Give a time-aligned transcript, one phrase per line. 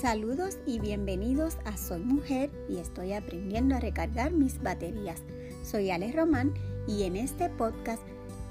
[0.00, 5.24] Saludos y bienvenidos a Soy Mujer y estoy aprendiendo a recargar mis baterías.
[5.64, 6.54] Soy Alex Román
[6.86, 8.00] y en este podcast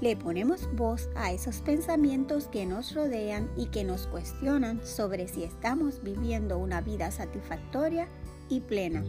[0.02, 5.42] le ponemos voz a esos pensamientos que nos rodean y que nos cuestionan sobre si
[5.42, 8.08] estamos viviendo una vida satisfactoria
[8.50, 9.02] y plena.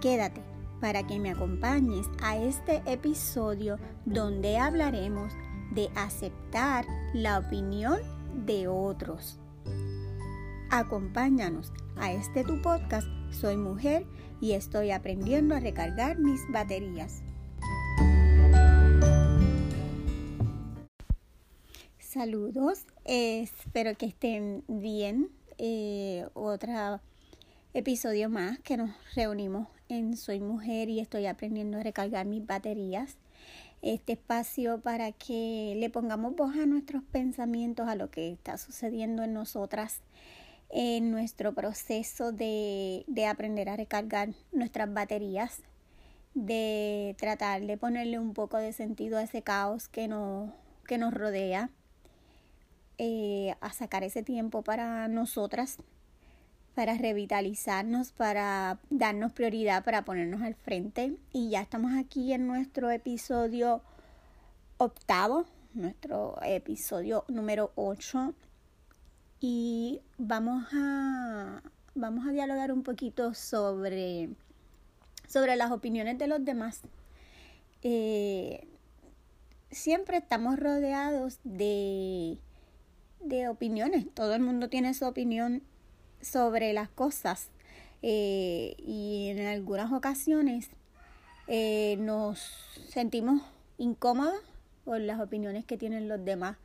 [0.00, 0.40] Quédate
[0.80, 5.30] para que me acompañes a este episodio donde hablaremos
[5.74, 8.00] de aceptar la opinión
[8.46, 9.41] de otros.
[10.74, 13.06] Acompáñanos a este tu podcast.
[13.30, 14.06] Soy mujer
[14.40, 17.22] y estoy aprendiendo a recargar mis baterías.
[21.98, 25.28] Saludos, espero que estén bien.
[25.58, 27.02] Eh, otro
[27.74, 33.18] episodio más que nos reunimos en Soy Mujer y estoy aprendiendo a recargar mis baterías.
[33.82, 39.22] Este espacio para que le pongamos voz a nuestros pensamientos, a lo que está sucediendo
[39.22, 40.00] en nosotras
[40.72, 45.62] en nuestro proceso de, de aprender a recargar nuestras baterías,
[46.34, 50.54] de tratar de ponerle un poco de sentido a ese caos que, no,
[50.86, 51.70] que nos rodea,
[52.96, 55.76] eh, a sacar ese tiempo para nosotras,
[56.74, 61.16] para revitalizarnos, para darnos prioridad, para ponernos al frente.
[61.32, 63.82] Y ya estamos aquí en nuestro episodio
[64.78, 68.34] octavo, nuestro episodio número 8
[69.42, 71.62] y vamos a,
[71.96, 74.30] vamos a dialogar un poquito sobre,
[75.26, 76.82] sobre las opiniones de los demás.
[77.82, 78.68] Eh,
[79.72, 82.38] siempre estamos rodeados de,
[83.20, 85.64] de opiniones, todo el mundo tiene su opinión
[86.20, 87.50] sobre las cosas.
[88.00, 90.70] Eh, y en algunas ocasiones
[91.48, 92.38] eh, nos
[92.88, 93.42] sentimos
[93.76, 94.40] incómodos
[94.84, 96.56] por las opiniones que tienen los demás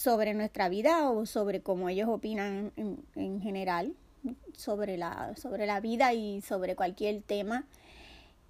[0.00, 3.94] sobre nuestra vida o sobre cómo ellos opinan en, en general
[4.56, 7.66] sobre la, sobre la vida y sobre cualquier tema.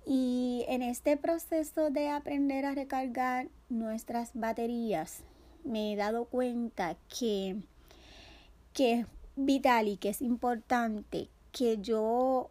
[0.06, 5.24] Y en este proceso de aprender a recargar nuestras baterías,
[5.64, 7.56] me he dado cuenta que,
[8.72, 12.48] que es vital y que es importante que yo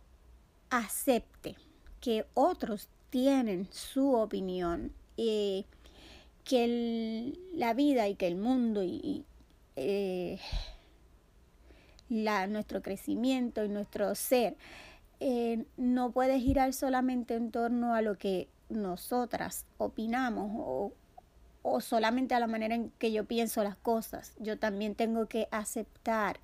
[0.69, 1.56] acepte
[2.02, 4.91] que otros tienen su opinión.
[5.16, 5.63] Eh,
[6.49, 9.23] que la vida y que el mundo y,
[9.75, 10.39] eh,
[12.09, 14.57] la, nuestro crecimiento y nuestro ser
[15.19, 20.91] eh, no puede girar solamente en torno a lo que nosotras opinamos o,
[21.61, 24.33] o solamente a la manera en que yo pienso las cosas.
[24.39, 26.39] Yo también tengo que aceptar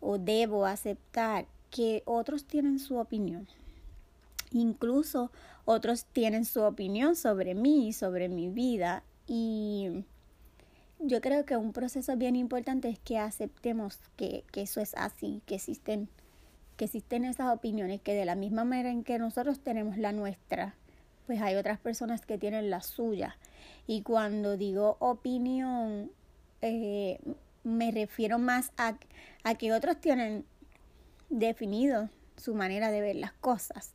[0.00, 3.46] o debo aceptar que otros tienen su opinión.
[4.50, 5.30] Incluso
[5.64, 10.04] otros tienen su opinión sobre mí, y sobre mi vida y
[10.98, 15.40] yo creo que un proceso bien importante es que aceptemos que, que eso es así,
[15.46, 16.08] que existen,
[16.76, 20.74] que existen esas opiniones, que de la misma manera en que nosotros tenemos la nuestra,
[21.28, 23.38] pues hay otras personas que tienen la suya.
[23.86, 26.10] Y cuando digo opinión,
[26.60, 27.20] eh,
[27.62, 28.98] me refiero más a,
[29.44, 30.44] a que otros tienen
[31.28, 33.94] definido su manera de ver las cosas.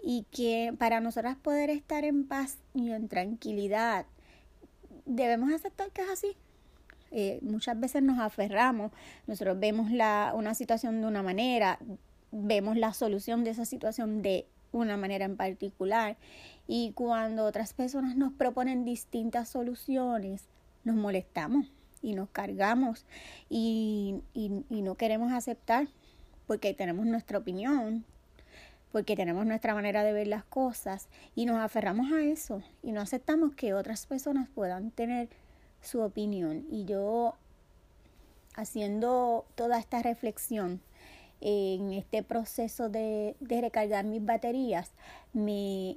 [0.00, 4.06] Y que para nosotras poder estar en paz y en tranquilidad
[5.04, 6.36] debemos aceptar que es así.
[7.10, 8.90] Eh, muchas veces nos aferramos,
[9.26, 11.78] nosotros vemos la, una situación de una manera,
[12.32, 16.16] vemos la solución de esa situación de una manera en particular
[16.66, 20.48] y cuando otras personas nos proponen distintas soluciones,
[20.82, 21.70] nos molestamos
[22.02, 23.06] y nos cargamos
[23.48, 25.86] y, y, y no queremos aceptar
[26.48, 28.04] porque tenemos nuestra opinión,
[28.94, 33.00] porque tenemos nuestra manera de ver las cosas y nos aferramos a eso y no
[33.00, 35.28] aceptamos que otras personas puedan tener
[35.82, 36.64] su opinión.
[36.70, 37.34] Y yo,
[38.54, 40.80] haciendo toda esta reflexión
[41.40, 44.92] en este proceso de, recargar mis baterías,
[45.32, 45.96] me,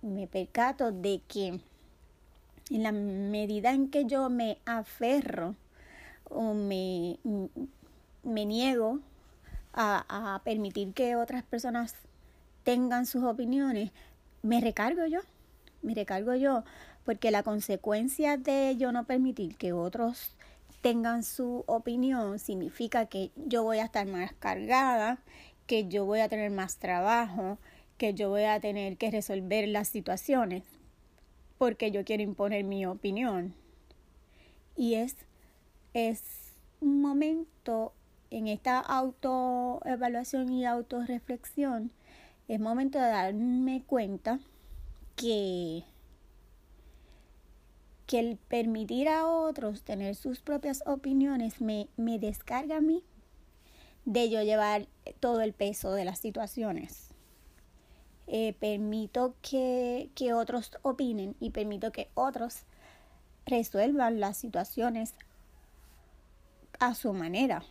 [0.00, 1.58] me percato de que
[2.70, 5.56] en la medida en que yo me aferro
[6.30, 7.18] o me,
[8.22, 9.00] me niego
[9.72, 11.96] a permitir que otras personas
[12.68, 13.92] tengan sus opiniones,
[14.42, 15.20] me recargo yo,
[15.80, 16.64] me recargo yo,
[17.06, 20.36] porque la consecuencia de yo no permitir que otros
[20.82, 25.18] tengan su opinión significa que yo voy a estar más cargada,
[25.66, 27.56] que yo voy a tener más trabajo,
[27.96, 30.62] que yo voy a tener que resolver las situaciones,
[31.56, 33.54] porque yo quiero imponer mi opinión.
[34.76, 35.16] Y es,
[35.94, 36.22] es
[36.82, 37.94] un momento
[38.30, 41.92] en esta autoevaluación y autorreflexión
[42.48, 44.40] es momento de darme cuenta
[45.16, 45.84] que,
[48.06, 53.04] que el permitir a otros tener sus propias opiniones me, me descarga a mí
[54.06, 54.86] de yo llevar
[55.20, 57.08] todo el peso de las situaciones.
[58.26, 62.64] Eh, permito que, que otros opinen y permito que otros
[63.44, 65.14] resuelvan las situaciones
[66.78, 67.62] a su manera.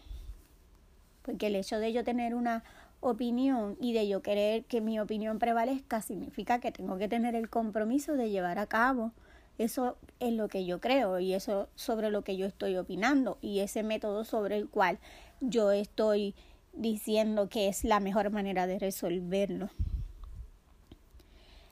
[1.23, 2.63] Porque el hecho de yo tener una
[2.99, 7.49] opinión y de yo querer que mi opinión prevalezca significa que tengo que tener el
[7.49, 9.13] compromiso de llevar a cabo
[9.57, 13.59] eso es lo que yo creo y eso sobre lo que yo estoy opinando y
[13.59, 14.99] ese método sobre el cual
[15.41, 16.35] yo estoy
[16.73, 19.69] diciendo que es la mejor manera de resolverlo.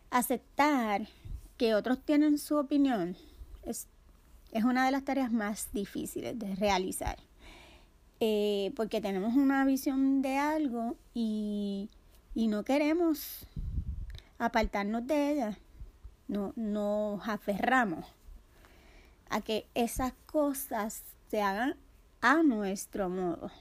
[0.09, 1.07] Aceptar
[1.57, 3.15] que otros tienen su opinión
[3.63, 3.87] es,
[4.51, 7.17] es una de las tareas más difíciles de realizar.
[8.27, 11.91] Eh, porque tenemos una visión de algo y,
[12.33, 13.45] y no queremos
[14.39, 15.59] apartarnos de ella.
[16.27, 18.03] No, nos aferramos
[19.29, 21.75] a que esas cosas se hagan
[22.21, 23.51] a nuestro modo.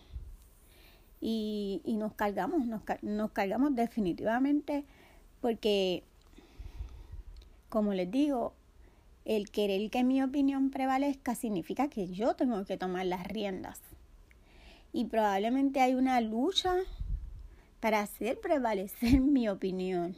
[1.20, 4.86] Y, y nos cargamos, nos, nos cargamos definitivamente
[5.42, 6.04] porque,
[7.68, 8.54] como les digo,
[9.26, 13.78] el querer que mi opinión prevalezca significa que yo tengo que tomar las riendas
[14.94, 16.76] y probablemente hay una lucha
[17.80, 20.16] para hacer prevalecer mi opinión.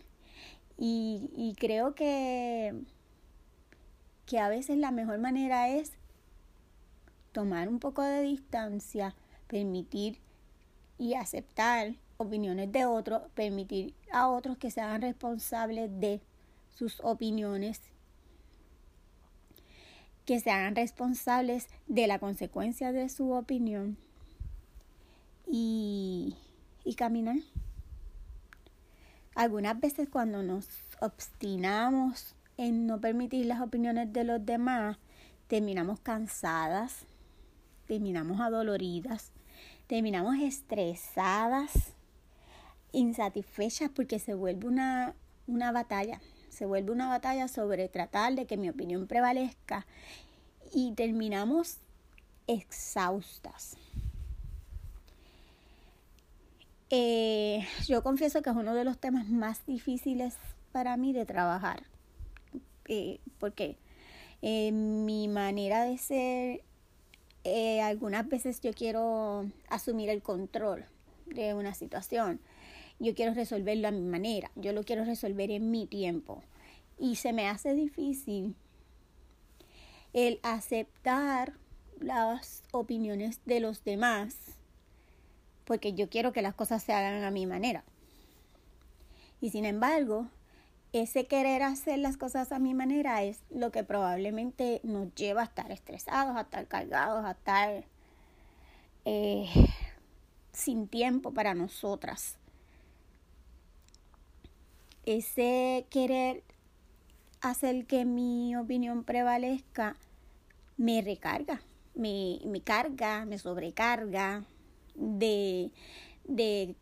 [0.77, 2.75] Y, y creo que,
[4.27, 5.93] que a veces la mejor manera es
[7.33, 9.15] tomar un poco de distancia,
[9.47, 10.19] permitir
[10.99, 16.21] y aceptar opiniones de otros, permitir a otros que sean responsables de
[16.75, 17.81] sus opiniones,
[20.27, 23.97] que sean responsables de la consecuencia de su opinión
[25.47, 26.37] y,
[26.97, 27.37] caminar.
[29.35, 30.67] Algunas veces cuando nos
[31.01, 34.97] obstinamos en no permitir las opiniones de los demás,
[35.47, 37.05] terminamos cansadas,
[37.87, 39.33] terminamos adoloridas,
[39.87, 41.93] terminamos estresadas,
[42.93, 45.15] insatisfechas porque se vuelve una,
[45.47, 49.87] una batalla, se vuelve una batalla sobre tratar de que mi opinión prevalezca
[50.73, 51.77] y terminamos
[52.47, 53.77] exhaustas.
[56.91, 60.35] Eh, yo confieso que es uno de los temas más difíciles
[60.73, 61.83] para mí de trabajar.
[62.89, 63.77] Eh, porque
[64.43, 66.63] eh, mi manera de ser,
[67.45, 70.85] eh, algunas veces yo quiero asumir el control
[71.27, 72.41] de una situación.
[72.99, 74.51] Yo quiero resolverlo a mi manera.
[74.55, 76.43] Yo lo quiero resolver en mi tiempo.
[76.99, 78.55] Y se me hace difícil
[80.13, 81.53] el aceptar
[82.01, 84.56] las opiniones de los demás
[85.67, 87.85] porque yo quiero que las cosas se hagan a mi manera.
[89.41, 90.29] Y sin embargo,
[90.93, 95.45] ese querer hacer las cosas a mi manera es lo que probablemente nos lleva a
[95.45, 97.85] estar estresados, a estar cargados, a estar
[99.05, 99.47] eh,
[100.53, 102.37] sin tiempo para nosotras.
[105.05, 106.43] Ese querer
[107.41, 109.97] hacer que mi opinión prevalezca
[110.77, 111.61] me recarga,
[111.95, 114.45] me, me carga, me sobrecarga,
[114.97, 115.71] de,
[116.25, 116.75] de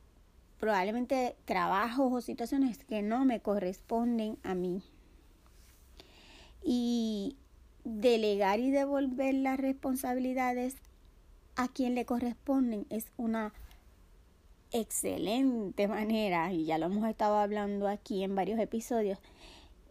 [0.58, 4.82] probablemente trabajos o situaciones que no me corresponden a mí.
[6.62, 7.36] Y
[7.84, 10.76] delegar y devolver las responsabilidades
[11.56, 13.52] a quien le corresponden es una
[14.72, 19.18] excelente manera, y ya lo hemos estado hablando aquí en varios episodios,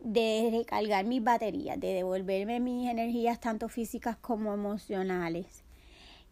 [0.01, 5.63] de recargar mis baterías, de devolverme mis energías tanto físicas como emocionales.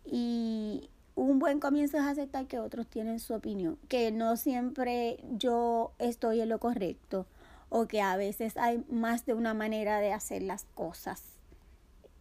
[0.03, 5.91] Y un buen comienzo es aceptar que otros tienen su opinión, que no siempre yo
[5.99, 7.25] estoy en lo correcto
[7.69, 11.23] o que a veces hay más de una manera de hacer las cosas.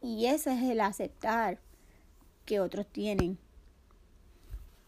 [0.02, 1.58] Y ese es el aceptar
[2.46, 3.38] que otros tienen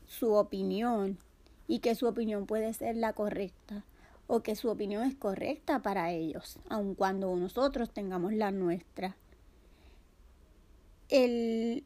[0.06, 1.18] su opinión
[1.66, 3.84] y que su opinión puede ser la correcta
[4.26, 9.16] o que su opinión es correcta para ellos, aun cuando nosotros tengamos la nuestra.
[11.08, 11.84] El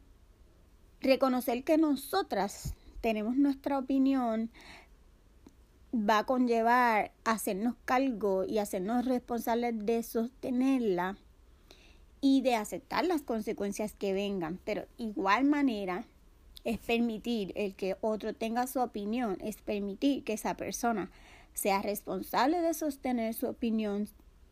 [1.01, 4.49] reconocer que nosotras tenemos nuestra opinión
[5.93, 11.17] va a conllevar hacernos cargo y hacernos responsables de sostenerla
[12.19, 14.59] y de aceptar las consecuencias que vengan.
[14.65, 16.05] Pero igual manera
[16.63, 21.09] es permitir el que otro tenga su opinión, es permitir que esa persona
[21.53, 24.09] sea responsable de sostener su opinión,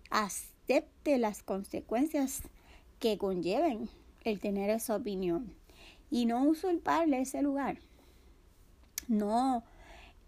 [0.10, 2.44] acepte las consecuencias
[3.00, 3.90] que conlleven
[4.24, 5.54] el tener esa opinión
[6.10, 7.78] y no usurparle ese lugar.
[9.08, 9.64] No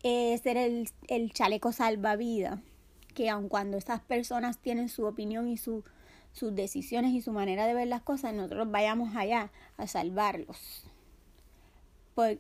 [0.04, 2.60] eh, ser el, el chaleco salvavidas,
[3.14, 5.84] que aun cuando esas personas tienen su opinión y su,
[6.32, 10.84] sus decisiones y su manera de ver las cosas, nosotros vayamos allá a salvarlos.
[12.14, 12.38] Por,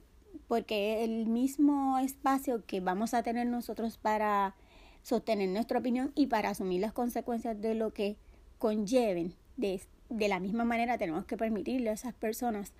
[0.48, 4.56] porque el mismo espacio que vamos a tener nosotros para
[5.03, 8.17] sostener nuestra opinión y para asumir las consecuencias de lo que
[8.60, 9.34] conlleven.
[9.56, 12.72] De, de la misma manera tenemos que permitirle a esas personas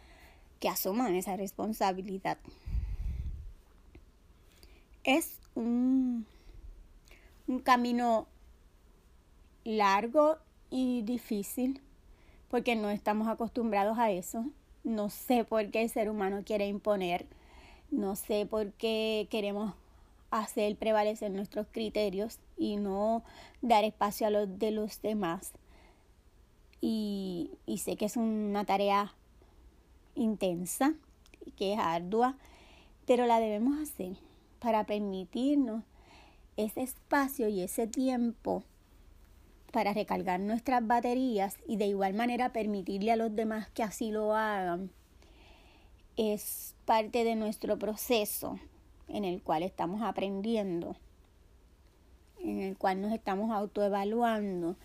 [0.60, 2.38] que asuman esa responsabilidad.
[5.04, 6.26] Es un,
[7.48, 8.28] un camino
[9.64, 10.38] largo
[10.70, 11.82] y difícil
[12.50, 14.46] porque no estamos acostumbrados a eso.
[14.84, 17.26] No sé por qué el ser humano quiere imponer,
[17.92, 19.74] no sé por qué queremos
[20.32, 23.24] hacer prevalecer nuestros criterios y no
[23.62, 25.52] dar espacio a los de los demás.
[26.80, 29.14] Y, y sé que es una tarea
[30.18, 30.94] intensa
[31.46, 32.36] y que es ardua,
[33.06, 34.18] pero la debemos hacer
[34.60, 35.84] para permitirnos
[36.58, 38.64] ese espacio y ese tiempo
[39.72, 44.36] para recargar nuestras baterías y de igual manera permitirle a los demás que así lo
[44.36, 44.90] hagan.
[46.16, 48.60] Es parte de nuestro proceso
[49.08, 50.96] en el cual estamos aprendiendo,
[52.40, 54.76] en el cual nos estamos autoevaluando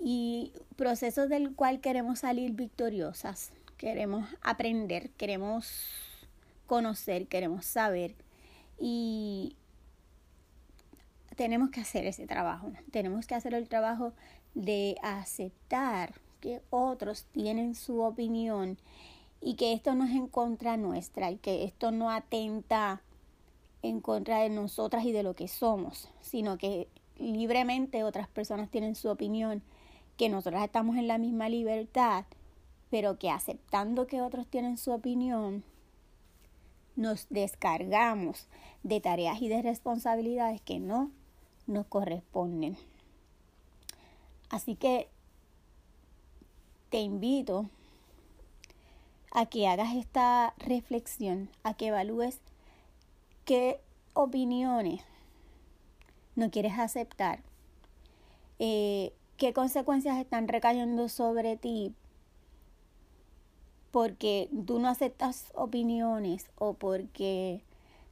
[0.00, 3.52] y proceso del cual queremos salir victoriosas,
[3.82, 5.66] queremos aprender, queremos
[6.68, 8.14] conocer, queremos saber
[8.78, 9.56] y
[11.34, 14.12] tenemos que hacer ese trabajo, tenemos que hacer el trabajo
[14.54, 18.78] de aceptar que otros tienen su opinión
[19.40, 23.02] y que esto no es en contra nuestra y que esto no atenta
[23.82, 26.86] en contra de nosotras y de lo que somos, sino que
[27.18, 29.60] libremente otras personas tienen su opinión,
[30.16, 32.26] que nosotras estamos en la misma libertad,
[32.92, 35.64] pero que aceptando que otros tienen su opinión,
[36.94, 38.48] nos descargamos
[38.82, 41.10] de tareas y de responsabilidades que no
[41.66, 42.76] nos corresponden.
[44.50, 45.08] Así que
[46.90, 47.70] te invito
[49.30, 52.40] a que hagas esta reflexión, a que evalúes
[53.46, 53.80] qué
[54.12, 55.00] opiniones
[56.36, 57.40] no quieres aceptar,
[58.58, 61.94] eh, qué consecuencias están recayendo sobre ti
[63.92, 67.62] porque tú no aceptas opiniones o porque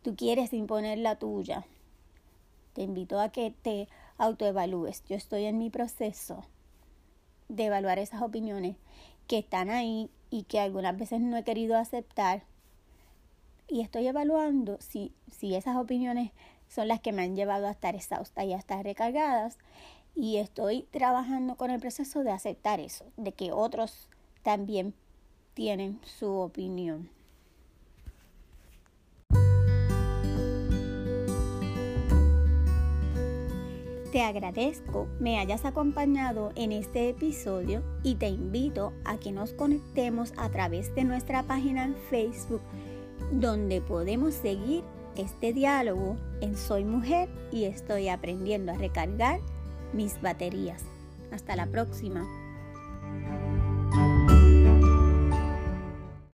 [0.03, 1.65] tú quieres imponer la tuya.
[2.75, 5.03] Te invito a que te autoevalúes.
[5.09, 6.45] Yo estoy en mi proceso
[7.49, 8.77] de evaluar esas opiniones
[9.27, 12.43] que están ahí y que algunas veces no he querido aceptar
[13.67, 16.31] y estoy evaluando si, si esas opiniones
[16.69, 19.59] son las que me han llevado a estar exhausta y a estar recargadas
[20.15, 24.09] y estoy trabajando con el proceso de aceptar eso, de que otros
[24.43, 24.95] también
[25.61, 27.11] tienen su opinión.
[34.11, 40.33] Te agradezco me hayas acompañado en este episodio y te invito a que nos conectemos
[40.39, 42.63] a través de nuestra página en Facebook
[43.31, 44.83] donde podemos seguir
[45.15, 49.41] este diálogo en Soy Mujer y estoy aprendiendo a recargar
[49.93, 50.83] mis baterías.
[51.31, 52.40] Hasta la próxima.